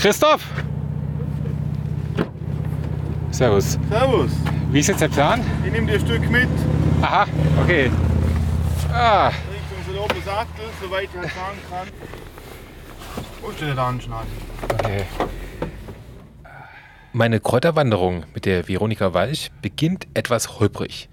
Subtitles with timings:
[0.00, 0.44] Christoph!
[3.32, 3.78] Servus.
[3.90, 4.30] Servus.
[4.70, 5.44] Wie ist jetzt der Plan?
[5.64, 6.48] Ich nehme dir ein Stück mit
[7.02, 7.26] Aha,
[7.62, 7.90] okay.
[8.92, 11.88] Ah, Richtung Südobersachtel, soweit ich halt fahren kann.
[13.58, 14.30] Du nicht anschneiden.
[14.72, 15.04] okay.
[17.12, 21.08] Meine Kräuterwanderung mit der Veronika Walch beginnt etwas holprig.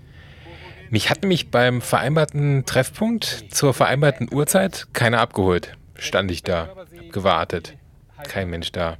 [0.91, 5.75] Mich hat nämlich beim vereinbarten Treffpunkt zur vereinbarten Uhrzeit keiner abgeholt.
[5.97, 7.75] Stand ich da, hab gewartet.
[8.27, 8.97] Kein Mensch da.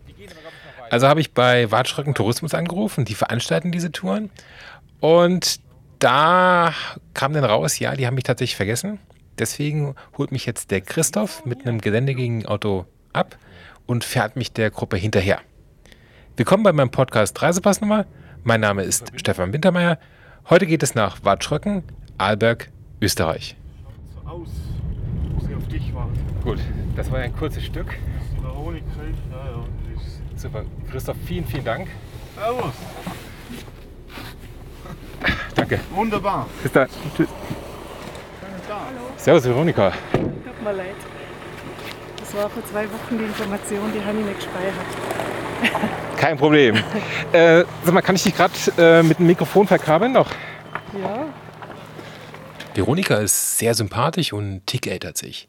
[0.89, 4.29] Also habe ich bei Wartschröcken Tourismus angerufen, die veranstalten diese Touren.
[4.99, 5.59] Und
[5.99, 6.73] da
[7.13, 8.99] kam dann raus, ja, die haben mich tatsächlich vergessen.
[9.37, 13.37] Deswegen holt mich jetzt der Christoph mit einem geländegängigen Auto ab
[13.85, 15.39] und fährt mich der Gruppe hinterher.
[16.37, 18.05] Willkommen bei meinem Podcast Reisepassnummer.
[18.43, 19.99] Mein Name ist Stefan Wintermeyer.
[20.49, 21.83] Heute geht es nach Wartschröcken,
[22.17, 22.69] Arlberg,
[23.01, 23.55] Österreich.
[24.13, 24.49] So aus.
[25.33, 26.19] Muss ich auf dich warten.
[26.43, 26.59] Gut,
[26.95, 27.97] das war ein kurzes Stück.
[28.45, 28.85] Die Veronika,
[29.31, 29.95] ja, ja.
[30.35, 30.63] ist- Super.
[30.91, 31.87] Christoph, vielen, vielen Dank.
[32.35, 32.73] Servus.
[35.55, 35.79] Danke.
[35.91, 36.47] Wunderbar.
[36.61, 36.87] Bis dann.
[37.15, 37.27] Tschüss.
[38.67, 38.81] Da.
[39.17, 39.91] Servus, Veronika.
[40.11, 40.95] Tut mir leid.
[42.19, 46.17] Das war vor zwei Wochen die Information, die habe ich nicht gespeichert.
[46.17, 46.75] Kein Problem.
[47.31, 50.29] äh, sag mal, kann ich dich gerade äh, mit dem Mikrofon verkabeln noch?
[51.01, 51.25] Ja,
[52.73, 55.47] Veronika ist sehr sympathisch und Tick älter als ich.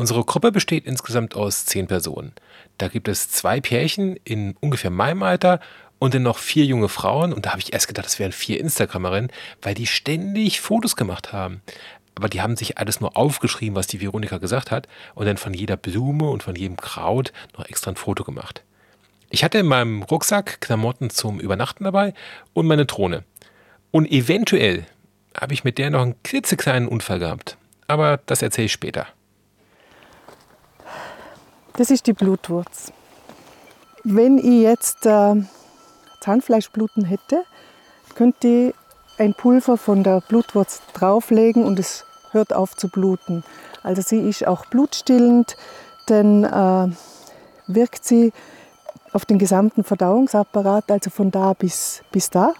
[0.00, 2.32] Unsere Gruppe besteht insgesamt aus zehn Personen.
[2.78, 5.58] Da gibt es zwei Pärchen in ungefähr meinem Alter
[5.98, 7.32] und dann noch vier junge Frauen.
[7.32, 11.32] Und da habe ich erst gedacht, das wären vier Instagramerinnen, weil die ständig Fotos gemacht
[11.32, 11.62] haben.
[12.14, 14.86] Aber die haben sich alles nur aufgeschrieben, was die Veronika gesagt hat.
[15.16, 18.62] Und dann von jeder Blume und von jedem Kraut noch extra ein Foto gemacht.
[19.30, 22.14] Ich hatte in meinem Rucksack Klamotten zum Übernachten dabei
[22.54, 23.24] und meine Drohne.
[23.90, 24.86] Und eventuell
[25.36, 27.56] habe ich mit der noch einen klitzekleinen Unfall gehabt.
[27.88, 29.08] Aber das erzähle ich später.
[31.78, 32.92] Das ist die Blutwurz.
[34.02, 35.34] Wenn ich jetzt äh,
[36.20, 37.44] Zahnfleischbluten hätte,
[38.16, 38.74] könnte ich
[39.16, 43.44] ein Pulver von der Blutwurz drauflegen und es hört auf zu bluten.
[43.84, 45.56] Also sie ist auch blutstillend,
[46.08, 46.88] denn äh,
[47.68, 48.32] wirkt sie
[49.12, 52.54] auf den gesamten Verdauungsapparat, also von da bis, bis da.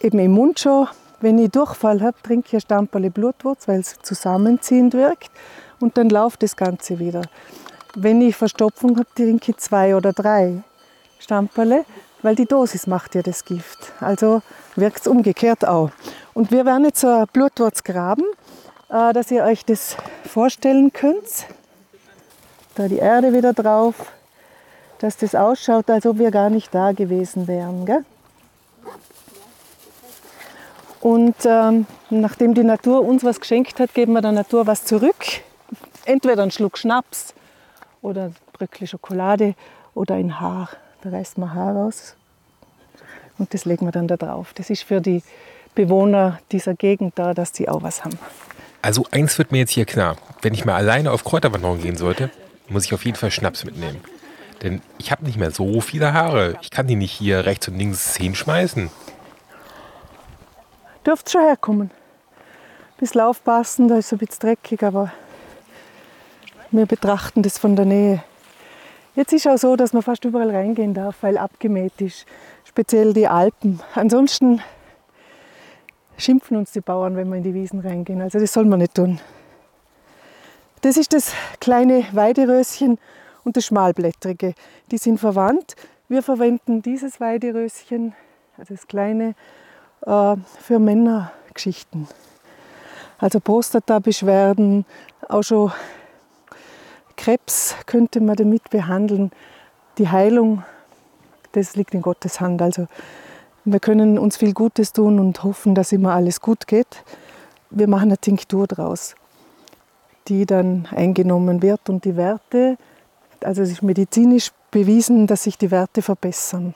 [0.00, 0.88] Eben im Mund schon.
[1.20, 5.30] Wenn ich Durchfall habe, trinke ich ein Stamperle Blutwurz, weil es zusammenziehend wirkt
[5.80, 7.22] und dann läuft das Ganze wieder.
[7.94, 10.62] Wenn ich Verstopfung habe, trinke ich zwei oder drei
[11.18, 11.84] Stamperle,
[12.22, 13.92] weil die Dosis macht ja das Gift.
[14.00, 14.42] Also
[14.76, 15.90] wirkt es umgekehrt auch.
[16.34, 18.24] Und wir werden jetzt so eine Blutwurz graben,
[18.90, 19.96] äh, dass ihr euch das
[20.28, 21.46] vorstellen könnt.
[22.74, 23.94] Da die Erde wieder drauf,
[24.98, 27.86] dass das ausschaut, als ob wir gar nicht da gewesen wären.
[27.86, 28.04] Gell?
[31.00, 35.24] Und ähm, nachdem die Natur uns was geschenkt hat, geben wir der Natur was zurück.
[36.04, 37.34] Entweder einen Schluck Schnaps
[38.08, 39.54] oder ein Schokolade
[39.94, 40.70] oder ein Haar.
[41.02, 42.16] Da reißt man Haar raus
[43.38, 44.52] und das legen wir dann da drauf.
[44.54, 45.22] Das ist für die
[45.74, 48.18] Bewohner dieser Gegend da, dass die auch was haben.
[48.82, 50.16] Also eins wird mir jetzt hier klar.
[50.42, 52.30] Wenn ich mal alleine auf Kräuterwanderung gehen sollte,
[52.68, 54.00] muss ich auf jeden Fall Schnaps mitnehmen.
[54.62, 56.56] Denn ich habe nicht mehr so viele Haare.
[56.62, 58.90] Ich kann die nicht hier rechts und links hinschmeißen.
[61.06, 61.90] Dürft schon herkommen.
[62.98, 65.12] Bisschen aufpassen, da ist es ein bisschen dreckig, aber
[66.70, 68.22] wir betrachten das von der Nähe.
[69.14, 72.26] Jetzt ist auch so, dass man fast überall reingehen darf, weil abgemäht ist.
[72.64, 73.80] Speziell die Alpen.
[73.94, 74.62] Ansonsten
[76.16, 78.20] schimpfen uns die Bauern, wenn wir in die Wiesen reingehen.
[78.20, 79.18] Also das soll man nicht tun.
[80.82, 82.98] Das ist das kleine Weideröschen
[83.44, 84.54] und das schmalblättrige.
[84.90, 85.74] Die sind verwandt.
[86.08, 88.14] Wir verwenden dieses Weideröschen,
[88.56, 89.34] also das kleine,
[90.06, 92.06] äh, für Männergeschichten.
[93.18, 94.84] Also Prostata-Beschwerden,
[95.28, 95.72] auch schon
[97.18, 99.32] Krebs könnte man damit behandeln.
[99.98, 100.62] Die Heilung,
[101.52, 102.62] das liegt in Gottes Hand.
[102.62, 102.86] Also
[103.64, 107.04] wir können uns viel Gutes tun und hoffen, dass immer alles gut geht.
[107.70, 109.14] Wir machen eine Tinktur draus,
[110.28, 112.78] die dann eingenommen wird und die Werte,
[113.44, 116.72] also es ist medizinisch bewiesen, dass sich die Werte verbessern.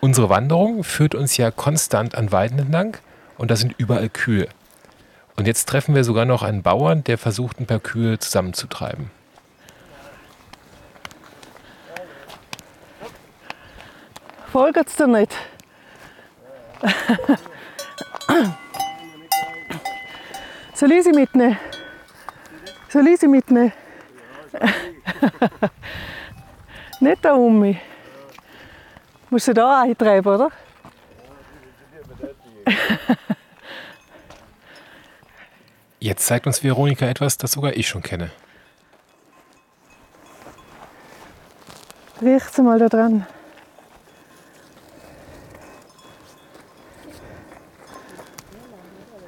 [0.00, 2.98] Unsere Wanderung führt uns ja konstant an Weiden entlang
[3.38, 4.46] und da sind überall Kühe.
[5.36, 9.10] Und jetzt treffen wir sogar noch einen Bauern, der versucht, ein paar Kühe zusammenzutreiben.
[14.52, 15.34] Folgert's dir nicht?
[20.74, 21.58] Soll ich sie mitnehmen?
[22.88, 23.72] Soll ich sie mitnehmen?
[27.00, 27.78] nicht da um mich.
[29.30, 30.50] Musst du da eintreiben, oder?
[35.98, 38.30] Jetzt zeigt uns Veronika etwas, das sogar ich schon kenne.
[42.22, 43.26] Riecht's mal da dran.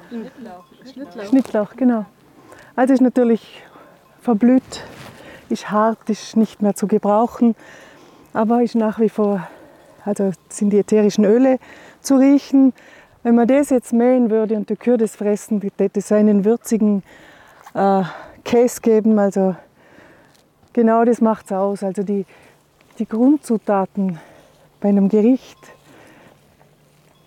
[0.09, 1.27] Schnittlauch.
[1.29, 1.75] Schnittlauch.
[1.75, 2.05] Genau.
[2.75, 3.63] Also ist natürlich
[4.21, 4.83] verblüht,
[5.49, 7.55] ist hart, ist nicht mehr zu gebrauchen,
[8.33, 9.47] aber ist nach wie vor,
[10.05, 11.59] also sind die ätherischen Öle
[12.01, 12.73] zu riechen.
[13.23, 17.03] Wenn man das jetzt mähen würde und die Kühe das fressen, hätte es einen würzigen
[17.73, 18.03] äh,
[18.43, 19.19] Käse geben.
[19.19, 19.55] Also
[20.73, 21.83] genau das macht es aus.
[21.83, 22.25] Also die,
[22.97, 24.19] die Grundzutaten
[24.79, 25.57] bei einem Gericht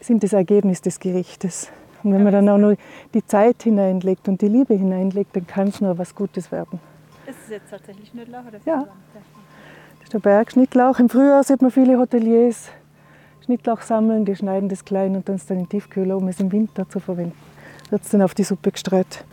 [0.00, 1.70] sind das Ergebnis des Gerichtes.
[2.04, 2.76] Und wenn man dann auch noch
[3.14, 6.80] die Zeit hineinlegt und die Liebe hineinlegt, dann kann es nur was Gutes werden.
[7.26, 8.86] Ist es jetzt tatsächlich Schnittlauch oder Ja.
[9.14, 10.98] Das ist der Bergschnittlauch.
[10.98, 12.70] Im Frühjahr sieht man viele Hoteliers
[13.44, 16.38] Schnittlauch sammeln, die schneiden das klein und dann es dann in den Tiefkühler, um es
[16.40, 17.36] im Winter zu verwenden.
[17.90, 19.24] Wird es dann auf die Suppe gestreut.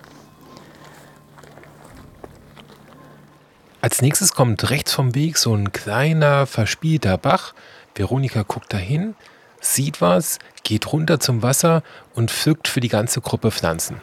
[3.82, 7.54] Als nächstes kommt rechts vom Weg so ein kleiner, verspielter Bach.
[7.96, 9.16] Veronika guckt dahin,
[9.62, 11.84] sieht was, geht runter zum Wasser
[12.16, 14.02] und pflückt für die ganze Gruppe Pflanzen.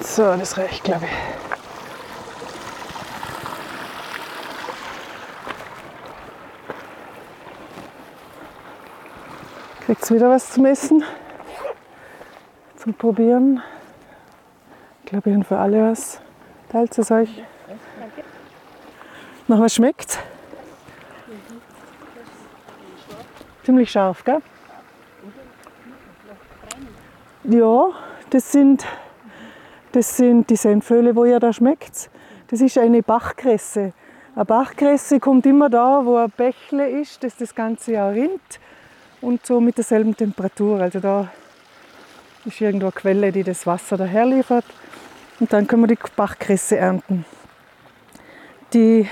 [0.00, 1.10] So, das reicht, glaube ich.
[9.86, 11.04] Kriegt's wieder was zum Essen?
[12.76, 13.62] Zum Probieren?
[15.04, 16.20] Ich glaube, ich habe für alle was.
[16.70, 17.42] Teilt es euch?
[19.48, 20.18] Nach was schmeckt's?
[23.64, 24.42] Ziemlich scharf, gell?
[27.44, 27.88] Ja,
[28.30, 28.84] das sind,
[29.92, 32.10] das sind die Senföle, wo ihr da schmeckt.
[32.48, 33.92] Das ist eine Bachkresse.
[34.34, 38.60] Eine Bachkresse kommt immer da, wo ein Bächle ist, das das ganze Jahr rinnt
[39.20, 40.80] und so mit derselben Temperatur.
[40.80, 41.28] Also da
[42.44, 44.64] ist irgendwo eine Quelle, die das Wasser daher liefert
[45.40, 47.24] und dann können wir die Bachkresse ernten.
[48.72, 49.08] Die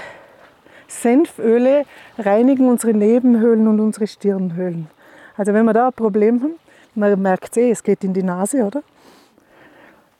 [0.91, 1.85] Senföle
[2.19, 4.89] reinigen unsere Nebenhöhlen und unsere Stirnhöhlen.
[5.37, 6.55] Also wenn wir da ein Problem haben,
[6.95, 8.83] man merkt eh, es geht in die Nase, oder?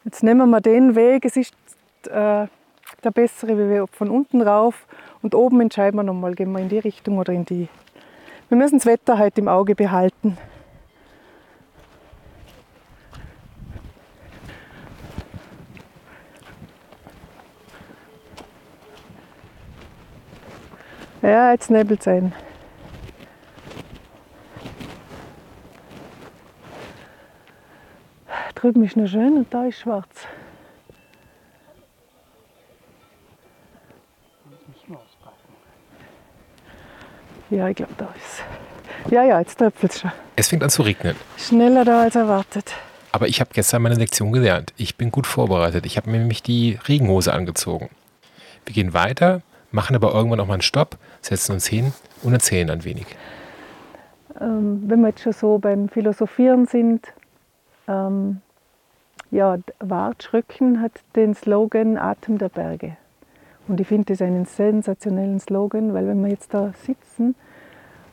[0.05, 1.55] Jetzt nehmen wir den Weg, es ist
[2.07, 2.47] äh,
[3.05, 4.87] der bessere, wie wir von unten rauf
[5.23, 7.69] und oben entscheiden wir nochmal, gehen wir in die Richtung oder in die.
[8.49, 10.39] Wir müssen das Wetter halt im Auge behalten.
[21.23, 22.33] Ja, jetzt nebelt es ein.
[28.55, 30.27] Drüben ist noch schön und da ist schwarz.
[37.51, 40.13] Ja, ich glaube, da ist Ja, ja, jetzt tröpfelt es schon.
[40.37, 41.17] Es fängt an zu regnen.
[41.37, 42.73] Schneller da als erwartet.
[43.13, 44.73] Aber ich habe gestern meine Lektion gelernt.
[44.77, 45.85] Ich bin gut vorbereitet.
[45.85, 47.91] Ich habe mir nämlich die Regenhose angezogen.
[48.67, 52.71] Wir gehen weiter, machen aber irgendwann auch mal einen Stopp, setzen uns hin und erzählen
[52.71, 53.07] ein wenig.
[54.41, 57.07] Ähm, wenn wir jetzt schon so beim Philosophieren sind,
[57.89, 58.41] ähm,
[59.31, 62.97] ja, Wart Schröcken hat den Slogan Atem der Berge.
[63.69, 67.37] Und ich finde das einen sensationellen Slogan, weil wenn wir jetzt da sitzen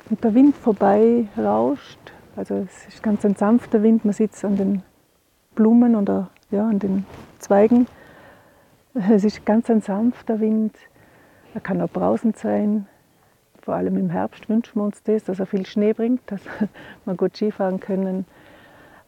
[0.10, 1.98] und der Wind vorbei rauscht,
[2.36, 4.83] also es ist ganz ein sanfter Wind, man sitzt an den
[5.56, 7.06] Blumen oder ja, an den
[7.39, 7.88] Zweigen.
[9.12, 10.75] Es ist ganz ein sanfter Wind,
[11.53, 12.88] er kann auch brausend sein.
[13.62, 16.41] Vor allem im Herbst wünschen wir uns das, dass er viel Schnee bringt, dass
[17.05, 18.25] wir gut Skifahren können.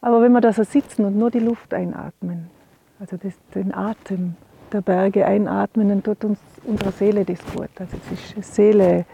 [0.00, 2.50] Aber wenn wir da so sitzen und nur die Luft einatmen,
[2.98, 4.36] also das, den Atem
[4.72, 7.70] der Berge einatmen, dann tut uns unsere Seele das gut.
[7.78, 9.04] Also es ist Seele,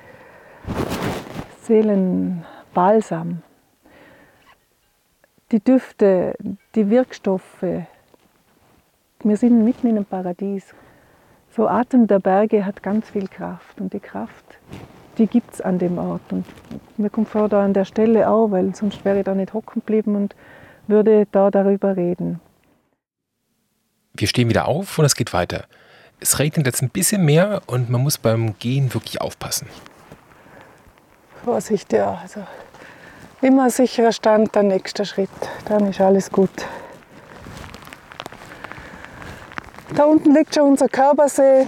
[1.63, 3.43] Seelenbalsam.
[5.53, 6.35] Die Düfte,
[6.75, 10.75] die Wirkstoffe, wir sind mitten in einem Paradies.
[11.57, 14.45] So Atem der Berge hat ganz viel Kraft und die Kraft,
[15.17, 16.21] die gibt es an dem Ort.
[16.31, 16.45] Und
[16.99, 19.81] mir kommt vor, da an der Stelle auch, weil sonst wäre ich da nicht hocken
[19.81, 20.37] geblieben und
[20.87, 22.41] würde da darüber reden.
[24.13, 25.65] Wir stehen wieder auf und es geht weiter.
[26.21, 29.67] Es regnet jetzt ein bisschen mehr und man muss beim Gehen wirklich aufpassen.
[31.43, 32.19] Vorsicht, ja.
[32.21, 32.43] Also
[33.41, 35.31] immer sicherer Stand, der nächste Schritt.
[35.67, 36.51] Dann ist alles gut.
[39.97, 41.67] Da unten liegt schon unser Körpersee.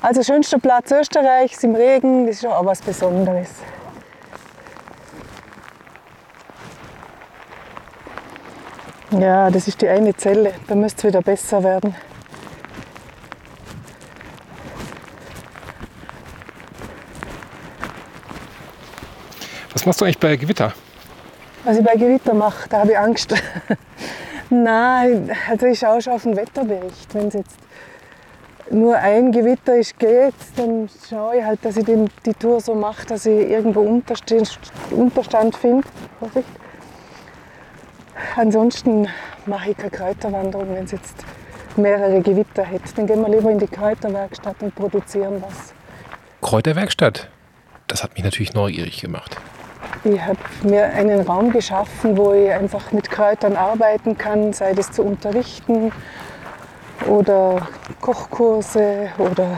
[0.00, 3.50] Also schönster Platz Österreichs im Regen, das ist schon auch was Besonderes.
[9.10, 10.54] Ja, das ist die eine Zelle.
[10.66, 11.94] Da müsste es wieder besser werden.
[19.74, 20.72] Was machst du eigentlich bei Gewitter?
[21.64, 23.34] Was ich bei Gewitter mache, da habe ich Angst.
[24.50, 27.14] Nein, also ich schaue schon auf den Wetterbericht.
[27.14, 27.58] Wenn es jetzt
[28.70, 32.74] nur ein Gewitter ist geht, dann schaue ich halt, dass ich den, die Tour so
[32.74, 34.58] mache, dass ich irgendwo Unterstand,
[34.90, 35.86] Unterstand finde.
[38.36, 39.08] Ansonsten
[39.46, 41.24] mache ich keine Kräuterwanderung, wenn es jetzt
[41.76, 42.94] mehrere Gewitter hätte.
[42.96, 45.72] Dann gehen wir lieber in die Kräuterwerkstatt und produzieren was.
[46.40, 47.28] Kräuterwerkstatt.
[47.86, 49.36] Das hat mich natürlich neugierig gemacht.
[50.04, 54.92] Ich habe mir einen Raum geschaffen, wo ich einfach mit Kräutern arbeiten kann, sei das
[54.92, 55.92] zu unterrichten
[57.06, 57.68] oder
[58.00, 59.48] Kochkurse oder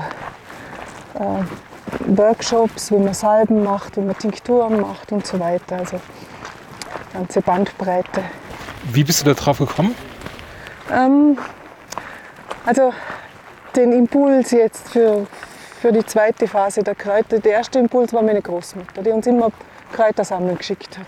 [1.14, 5.76] äh, Workshops, wie man Salben macht, wie man Tinkturen macht und so weiter.
[5.78, 6.00] Also
[7.12, 8.22] ganze Bandbreite.
[8.92, 9.94] Wie bist du da drauf gekommen?
[10.92, 11.38] Ähm,
[12.64, 12.92] also
[13.76, 15.26] den Impuls jetzt für,
[15.80, 19.50] für die zweite Phase der Kräuter, der erste Impuls war meine Großmutter, die uns immer
[19.92, 21.06] Kräuter sammeln geschickt hat,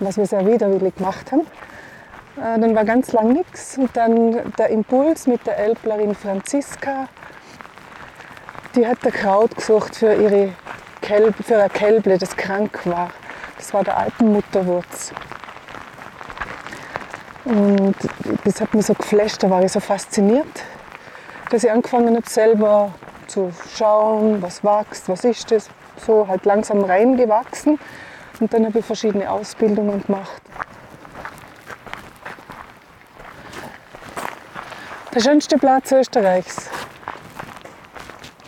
[0.00, 1.46] was wir sehr widerwillig gemacht haben.
[2.36, 7.08] Äh, dann war ganz lang nichts und dann der Impuls mit der Elblerin Franziska,
[8.74, 10.52] die hat der Kraut gesucht für, ihre
[11.00, 13.10] Kälb, für ein Kälble, das krank war.
[13.56, 15.12] Das war der Alpenmutterwurz.
[17.44, 17.96] Und
[18.44, 20.64] das hat mich so geflasht, da war ich so fasziniert,
[21.50, 22.92] dass ich angefangen habe, selber
[23.26, 25.70] zu schauen, was wächst, was ist das.
[25.96, 27.78] So halt langsam reingewachsen.
[28.40, 30.42] Und dann habe ich verschiedene Ausbildungen gemacht.
[35.14, 36.70] Der schönste Platz Österreichs.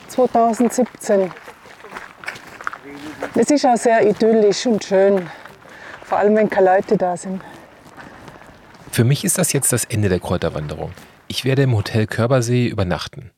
[0.08, 1.32] 2017.
[3.34, 5.28] Es ist auch sehr idyllisch und schön,
[6.04, 7.40] vor allem wenn keine Leute da sind.
[8.90, 10.92] Für mich ist das jetzt das Ende der Kräuterwanderung.
[11.28, 13.30] Ich werde im Hotel Körbersee übernachten.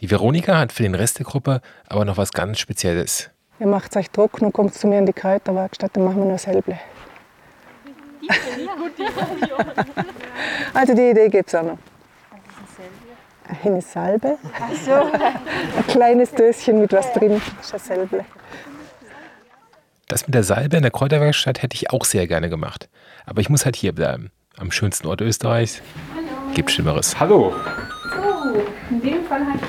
[0.00, 3.30] Die Veronika hat für den Rest der Gruppe aber noch was ganz Spezielles.
[3.60, 6.38] Ihr macht euch trocken und kommt zu mir in die Kräuterwerkstatt, dann machen wir noch
[6.38, 6.78] Selble.
[10.74, 11.78] Also die Idee gibt es auch noch.
[13.64, 14.36] Eine Salbe.
[15.76, 17.40] Ein kleines Döschen mit was drin.
[20.06, 22.88] Das ist mit der Salbe in der Kräuterwerkstatt hätte ich auch sehr gerne gemacht.
[23.26, 24.30] Aber ich muss halt hier bleiben.
[24.56, 25.82] Am schönsten Ort Österreichs.
[26.54, 27.18] Gibt Schlimmeres.
[27.18, 27.54] Hallo.
[28.14, 29.60] So, in dem Fall hat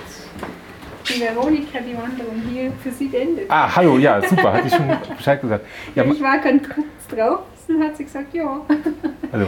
[1.10, 3.50] die Veronika die Wanderung hier für Sie beendet.
[3.50, 4.88] Ah, hallo, ja, super, hatte ich schon
[5.18, 5.66] Bescheid gesagt.
[5.96, 8.62] Ja, ich war ganz kurz drauf, dann hat sie gesagt, ja.
[9.32, 9.48] hallo.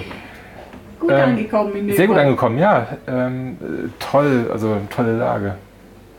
[0.99, 2.87] Gut Ähm, angekommen in Sehr gut angekommen, ja.
[3.07, 5.55] Ähm, äh, toll, also tolle Lage.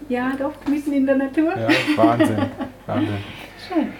[0.08, 1.52] Ja, doch, mitten in der Natur.
[1.56, 2.46] Ja, Wahnsinn,
[2.86, 3.18] Wahnsinn.
[3.68, 3.92] Schön.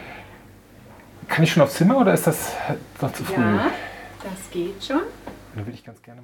[1.29, 2.55] Kann ich schon aufs Zimmer oder ist das
[3.01, 3.41] noch zu früh?
[3.41, 3.71] Ja,
[4.23, 5.01] das geht schon.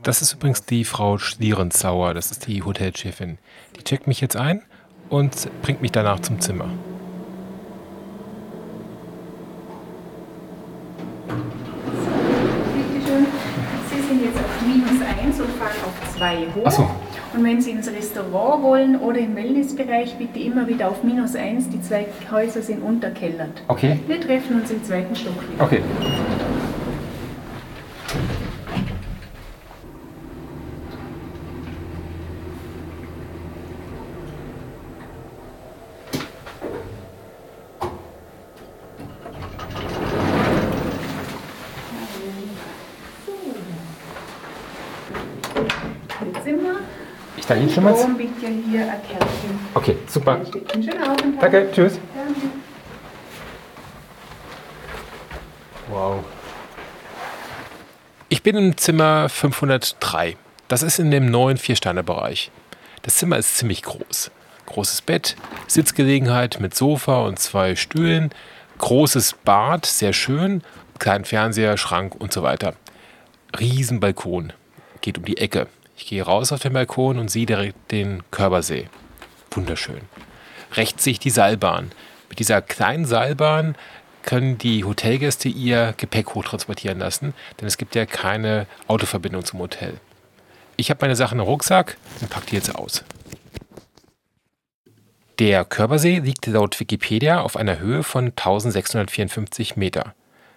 [0.03, 3.39] Das ist übrigens die Frau Schlierenzauer, das ist die Hotelchefin.
[3.77, 4.63] Die checkt mich jetzt ein
[5.09, 6.67] und bringt mich danach zum Zimmer.
[12.75, 13.27] Bitte schön.
[13.91, 16.71] Sie sind jetzt auf minus 1 und fahren auf 2 hoch.
[16.71, 16.91] So.
[17.35, 21.69] Und wenn Sie ins Restaurant wollen oder im Wellnessbereich, bitte immer wieder auf minus 1.
[21.69, 23.63] Die zwei Häuser sind unterkellert.
[23.69, 25.63] Okay, Wir treffen uns im zweiten Stock wieder.
[25.65, 25.83] okay.
[46.25, 46.77] Jetzt sind wir.
[47.49, 47.97] Ich danke Ihnen schon mal.
[47.97, 49.59] Strom bitte hier ein Kärtchen.
[49.73, 50.39] Okay, super.
[51.41, 51.99] Danke, tschüss.
[55.89, 56.25] Wow.
[58.29, 60.37] Ich bin im Zimmer 503.
[60.69, 62.51] Das ist in dem neuen Vier-Sterne-Bereich.
[63.01, 64.31] Das Zimmer ist ziemlich groß.
[64.67, 65.35] Großes Bett,
[65.69, 68.29] Sitzgelegenheit mit Sofa und zwei Stühlen,
[68.77, 70.63] großes Bad, sehr schön,
[70.99, 72.75] kleinen Fernseher, Schrank und so weiter.
[73.59, 74.53] Riesenbalkon,
[75.01, 75.67] geht um die Ecke.
[75.99, 78.89] Ich gehe raus auf den Balkon und sehe direkt den Körbersee.
[79.51, 80.01] Wunderschön.
[80.75, 81.91] Rechts sehe ich die Seilbahn.
[82.29, 83.75] Mit dieser kleinen Seilbahn
[84.23, 89.99] können die Hotelgäste ihr Gepäck hochtransportieren lassen, denn es gibt ja keine Autoverbindung zum Hotel.
[90.77, 93.03] Ich habe meine Sachen im Rucksack und packe die jetzt aus.
[95.41, 100.15] Der Körbersee liegt laut Wikipedia auf einer Höhe von 1654 Meter,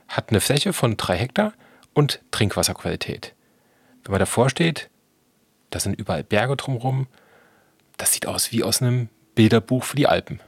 [0.08, 1.54] hat eine Fläche von 3 Hektar
[1.94, 3.34] und Trinkwasserqualität.
[4.04, 4.91] Wenn man davor steht,
[5.72, 7.08] da sind überall Berge drumherum.
[7.98, 10.40] Das sieht aus wie aus einem Bilderbuch für die Alpen.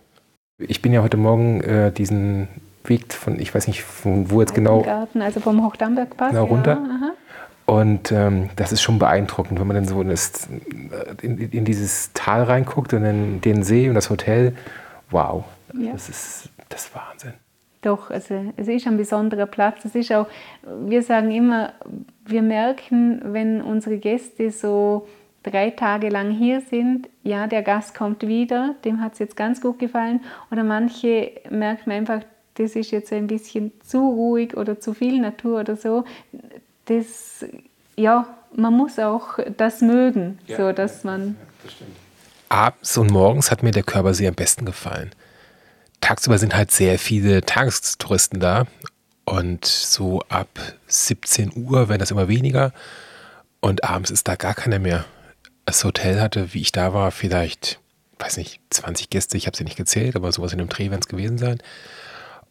[0.59, 2.47] Ich bin ja heute Morgen äh, diesen
[2.83, 6.31] Weg von, ich weiß nicht, von wo jetzt genau, Garten, also vom Hochdambergpass.
[6.31, 6.73] Genau, runter.
[6.73, 7.13] Ja,
[7.65, 10.47] und ähm, das ist schon beeindruckend, wenn man dann so in, das,
[11.21, 14.55] in, in dieses Tal reinguckt und in den See und das Hotel.
[15.09, 15.93] Wow, Ja.
[15.93, 17.33] das ist das ist Wahnsinn.
[17.83, 19.83] Doch, also es ist ein besonderer Platz.
[19.85, 20.27] Es ist auch,
[20.85, 21.73] wir sagen immer,
[22.25, 25.05] wir merken, wenn unsere Gäste so
[25.43, 29.59] drei Tage lang hier sind, ja, der Gast kommt wieder, dem hat es jetzt ganz
[29.59, 30.21] gut gefallen.
[30.49, 32.21] Oder manche merkt man einfach,
[32.55, 36.05] das ist jetzt ein bisschen zu ruhig oder zu viel Natur oder so.
[36.85, 37.45] Das,
[37.97, 41.35] ja, man muss auch das mögen, ja, so dass man.
[42.49, 45.11] Ja, Abends und morgens hat mir der Körpersee am besten gefallen.
[46.03, 48.67] Tagsüber sind halt sehr viele Tagestouristen da
[49.23, 50.49] und so ab
[50.87, 52.73] 17 Uhr werden das immer weniger
[53.61, 55.05] und abends ist da gar keiner mehr.
[55.63, 57.79] Das Hotel hatte, wie ich da war, vielleicht,
[58.19, 60.99] weiß nicht, 20 Gäste, ich habe sie nicht gezählt, aber sowas in dem Dreh werden
[61.01, 61.59] es gewesen sein.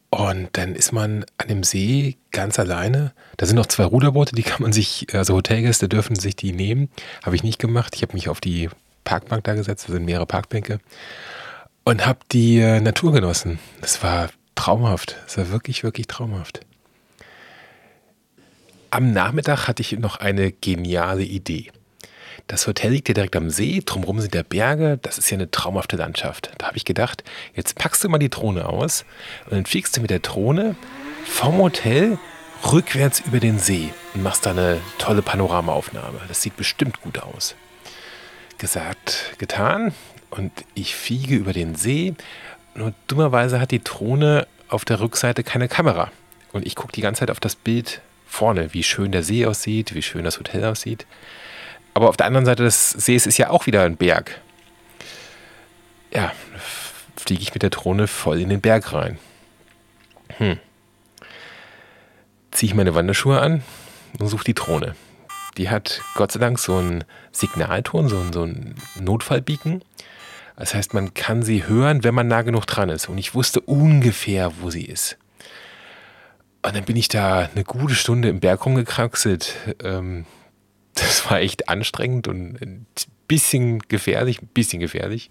[0.08, 3.12] Und dann ist man an dem See ganz alleine.
[3.36, 6.88] Da sind noch zwei Ruderboote, die kann man sich, also Hotelgäste dürfen sich die nehmen.
[7.22, 7.96] Habe ich nicht gemacht.
[7.96, 8.70] Ich habe mich auf die
[9.04, 9.88] Parkbank da gesetzt.
[9.88, 10.80] Da sind mehrere Parkbänke.
[11.84, 13.58] Und habe die äh, Natur genossen.
[13.80, 15.16] Das war traumhaft.
[15.24, 16.60] Das war wirklich, wirklich traumhaft.
[18.90, 21.72] Am Nachmittag hatte ich noch eine geniale Idee.
[22.46, 25.50] Das Hotel liegt ja direkt am See, drumherum sind ja Berge, das ist ja eine
[25.50, 26.52] traumhafte Landschaft.
[26.58, 27.24] Da habe ich gedacht,
[27.54, 29.04] jetzt packst du mal die Drohne aus
[29.46, 30.76] und dann fliegst du mit der Drohne
[31.24, 32.18] vom Hotel
[32.70, 36.20] rückwärts über den See und machst da eine tolle Panoramaaufnahme.
[36.28, 37.54] Das sieht bestimmt gut aus.
[38.58, 39.94] Gesagt, getan
[40.32, 42.14] und ich fliege über den See.
[42.74, 46.10] Nur dummerweise hat die Drohne auf der Rückseite keine Kamera.
[46.52, 49.94] Und ich gucke die ganze Zeit auf das Bild vorne, wie schön der See aussieht,
[49.94, 51.06] wie schön das Hotel aussieht.
[51.92, 54.40] Aber auf der anderen Seite des Sees ist ja auch wieder ein Berg.
[56.14, 56.32] Ja,
[57.14, 59.18] fliege ich mit der Drohne voll in den Berg rein.
[60.38, 60.58] Hm.
[62.52, 63.62] Ziehe ich meine Wanderschuhe an
[64.18, 64.94] und suche die Drohne.
[65.58, 69.82] Die hat Gott sei Dank so einen Signalton, so einen, so einen Notfallbeacon.
[70.56, 73.08] Das heißt, man kann sie hören, wenn man nah genug dran ist.
[73.08, 75.18] Und ich wusste ungefähr, wo sie ist.
[76.64, 79.54] Und dann bin ich da eine gute Stunde im Berg rumgekraxelt.
[79.82, 80.26] Ähm,
[80.94, 82.86] das war echt anstrengend und ein
[83.26, 85.30] bisschen gefährlich, ein bisschen gefährlich.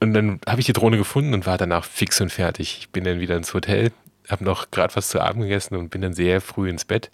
[0.00, 2.76] Und dann habe ich die Drohne gefunden und war danach fix und fertig.
[2.78, 3.90] Ich bin dann wieder ins Hotel,
[4.28, 7.10] habe noch gerade was zu Abend gegessen und bin dann sehr früh ins Bett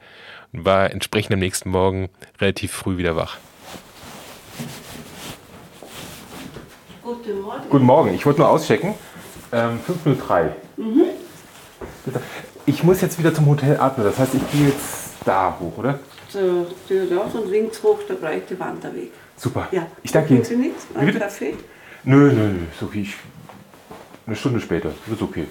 [0.52, 2.08] und war entsprechend am nächsten Morgen
[2.40, 3.38] relativ früh wieder wach.
[7.02, 7.62] Guten Morgen.
[7.70, 8.14] Guten Morgen.
[8.14, 8.94] Ich wollte nur auschecken.
[9.52, 10.54] Ähm, 503.
[10.76, 11.04] Mhm.
[12.66, 14.04] Ich muss jetzt wieder zum Hotel Adler.
[14.04, 15.98] Das heißt, ich gehe jetzt da hoch, oder?
[16.30, 19.12] zur Tür raus und links hoch der breite Wanderweg.
[19.36, 19.68] Super.
[19.72, 19.86] Ja.
[20.02, 20.44] Ich danke Ihnen.
[20.44, 20.86] Sie nichts?
[20.94, 21.54] Ein Kaffee?
[22.04, 23.02] Nö, nö, nö, okay.
[23.02, 23.16] Ich,
[24.26, 25.46] eine Stunde später, ist okay.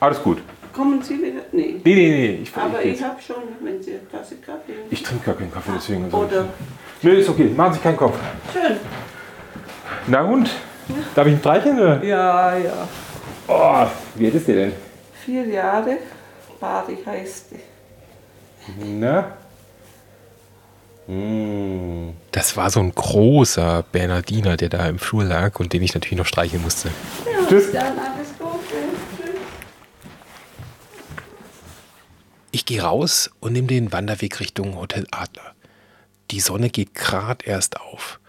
[0.00, 0.42] Alles gut.
[0.72, 1.42] Kommen Sie wieder?
[1.52, 1.80] Nee.
[1.84, 2.40] Nee, nee, nee.
[2.42, 4.72] Ich, Aber ich, ich habe schon, wenn Sie eine Tasse Kaffee.
[4.90, 6.10] Ich trinke gar keinen Kaffee, deswegen.
[6.10, 6.46] Oder?
[7.02, 7.52] Nö, ist okay.
[7.56, 8.18] Machen Sie keinen Kopf.
[8.52, 8.76] Schön.
[10.06, 10.48] Na und?
[10.88, 10.94] Ja.
[11.14, 11.78] Darf ich ein Streichen?
[11.78, 12.04] Oder?
[12.04, 12.88] Ja, ja.
[13.48, 13.86] Oh,
[14.16, 14.72] wie alt ist der denn?
[15.24, 15.98] Vier Jahre.
[16.60, 17.60] Bari heißt die.
[18.84, 19.36] Na?
[21.06, 22.14] Hm.
[22.32, 26.18] Das war so ein großer Bernardiner, der da im Flur lag und den ich natürlich
[26.18, 26.88] noch streicheln musste.
[27.24, 27.72] Ja, Tschüss.
[27.72, 28.76] Dann alles Gute.
[32.50, 35.54] Ich gehe raus und nehme den Wanderweg Richtung Hotel Adler.
[36.30, 38.20] Die Sonne geht gerade erst auf.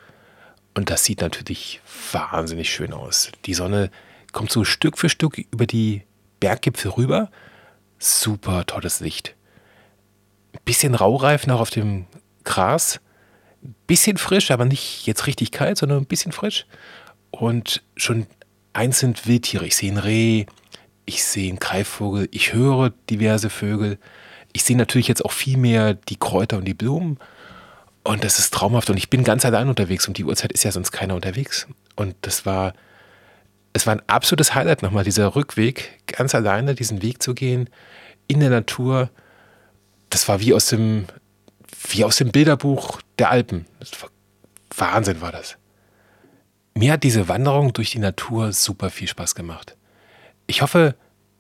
[0.76, 3.32] Und das sieht natürlich wahnsinnig schön aus.
[3.46, 3.90] Die Sonne
[4.34, 6.04] kommt so Stück für Stück über die
[6.42, 7.32] Berggipfel rüber.
[7.98, 9.36] Super tolles Licht.
[10.54, 12.06] Ein bisschen Raureif noch auf dem
[12.44, 13.00] Gras.
[13.88, 16.68] Bisschen frisch, aber nicht jetzt richtig kalt, sondern ein bisschen frisch.
[17.32, 18.28] Und schon
[18.74, 19.66] einzeln Wildtiere.
[19.66, 20.46] Ich sehe ein Reh,
[21.06, 23.98] ich sehe einen Greifvogel, ich höre diverse Vögel.
[24.52, 27.18] Ich sehe natürlich jetzt auch viel mehr die Kräuter und die Blumen.
[28.06, 28.90] Und das ist traumhaft.
[28.90, 30.08] Und ich bin ganz allein unterwegs.
[30.08, 31.68] Und die Uhrzeit ist ja sonst keiner unterwegs.
[31.96, 32.74] Und das war,
[33.74, 37.70] es war ein absolutes Highlight nochmal, dieser Rückweg, ganz alleine diesen Weg zu gehen,
[38.28, 39.10] in der Natur.
[40.10, 41.08] Das war wie aus dem
[41.90, 43.66] wie aus dem Bilderbuch der Alpen.
[44.00, 44.10] War,
[44.94, 45.58] Wahnsinn war das.
[46.74, 49.78] Mir hat diese Wanderung durch die Natur super viel Spaß gemacht.
[50.48, 50.96] Ich hoffe,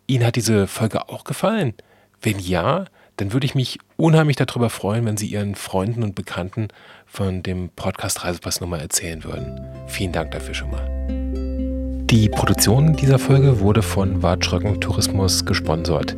[0.07, 1.73] Ihnen hat diese Folge auch gefallen.
[2.21, 2.85] Wenn ja,
[3.17, 6.67] dann würde ich mich unheimlich darüber freuen, wenn Sie Ihren Freunden und Bekannten
[7.05, 9.59] von dem Podcast Reisepass Nummer erzählen würden.
[9.87, 12.05] Vielen Dank dafür schon mal.
[12.07, 16.15] Die Produktion dieser Folge wurde von Wartschröcken Tourismus gesponsert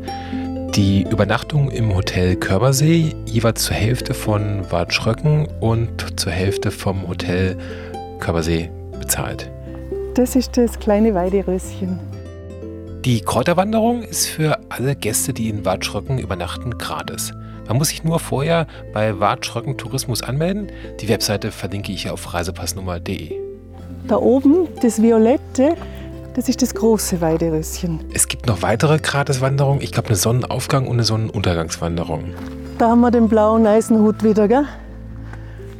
[0.77, 7.07] die Übernachtung im Hotel Körbersee jeweils zur Hälfte von Bad Schröcken und zur Hälfte vom
[7.07, 7.57] Hotel
[8.19, 9.49] Körbersee bezahlt.
[10.13, 11.99] Das ist das kleine Weideröschen.
[13.05, 17.31] Die Kräuterwanderung ist für alle Gäste, die in Wadschröcken übernachten, gratis.
[17.67, 20.71] Man muss sich nur vorher bei Wadschröcken Tourismus anmelden.
[20.99, 23.33] Die Webseite verlinke ich auf reisepassnummer.de.
[24.07, 25.75] Da oben, das Violette,
[26.35, 27.99] das ist das große Weideröschen.
[28.13, 29.81] Es gibt noch weitere Gratiswanderungen.
[29.81, 32.33] Ich glaube, eine Sonnenaufgang und eine Sonnenuntergangswanderung.
[32.77, 34.65] Da haben wir den blauen Eisenhut wieder, gell?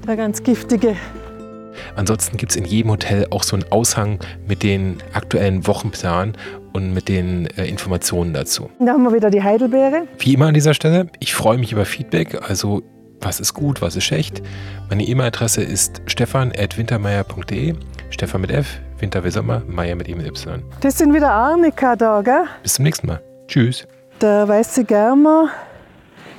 [0.08, 0.96] der ganz giftige.
[1.96, 6.34] Ansonsten gibt es in jedem Hotel auch so einen Aushang mit den aktuellen Wochenplan
[6.74, 8.70] und mit den äh, Informationen dazu.
[8.80, 10.08] Da haben wir wieder die Heidelbeere.
[10.20, 12.84] Wie immer an dieser Stelle, ich freue mich über Feedback, also
[13.22, 14.42] was ist gut, was ist schlecht.
[14.90, 17.74] Meine E-Mail-Adresse ist stefan.wintermeier.de,
[18.10, 20.64] Stefan mit F, Winter wie Sommer, Meier mit E mit Y.
[20.82, 22.44] Das sind wieder Arnika da, gell?
[22.64, 23.22] Bis zum nächsten Mal.
[23.48, 23.88] Tschüss.
[24.22, 25.50] Der weiße Germer,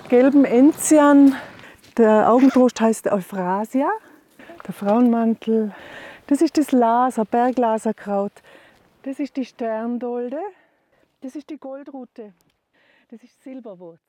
[0.09, 1.35] gelben Enzian,
[1.97, 3.89] der Augentrost heißt Euphrasia,
[4.69, 5.75] der Frauenmantel,
[6.27, 8.33] das ist das Laser, Berglaserkraut,
[9.03, 10.41] das ist die Sterndolde,
[11.23, 12.35] das ist die Goldrute,
[13.11, 14.08] das ist Silberwurz.